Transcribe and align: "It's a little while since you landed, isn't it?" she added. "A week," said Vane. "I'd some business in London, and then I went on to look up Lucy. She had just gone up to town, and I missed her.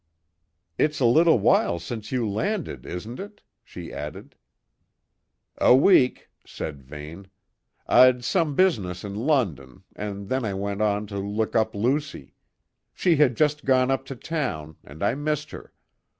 "It's 0.79 0.99
a 0.99 1.05
little 1.05 1.37
while 1.37 1.77
since 1.77 2.11
you 2.11 2.27
landed, 2.27 2.87
isn't 2.87 3.19
it?" 3.19 3.43
she 3.63 3.93
added. 3.93 4.35
"A 5.59 5.75
week," 5.75 6.31
said 6.43 6.81
Vane. 6.81 7.27
"I'd 7.85 8.23
some 8.25 8.55
business 8.55 9.03
in 9.03 9.13
London, 9.13 9.83
and 9.95 10.27
then 10.27 10.43
I 10.43 10.55
went 10.55 10.81
on 10.81 11.05
to 11.05 11.19
look 11.19 11.55
up 11.55 11.75
Lucy. 11.75 12.33
She 12.95 13.17
had 13.17 13.37
just 13.37 13.63
gone 13.63 13.91
up 13.91 14.03
to 14.07 14.15
town, 14.15 14.75
and 14.83 15.03
I 15.03 15.13
missed 15.13 15.51
her. 15.51 15.71